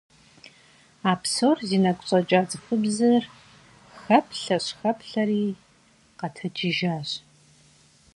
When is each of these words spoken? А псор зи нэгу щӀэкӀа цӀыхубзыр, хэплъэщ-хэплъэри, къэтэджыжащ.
А 1.09 1.13
псор 1.21 1.57
зи 1.67 1.77
нэгу 1.83 2.05
щӀэкӀа 2.07 2.41
цӀыхубзыр, 2.49 3.23
хэплъэщ-хэплъэри, 4.01 5.43
къэтэджыжащ. 6.19 7.09